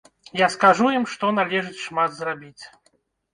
Я 0.39 0.45
скажу 0.53 0.87
ім, 0.99 1.05
што 1.11 1.29
належыць 1.41 1.83
шмат 1.83 2.17
зрабіць. 2.21 2.63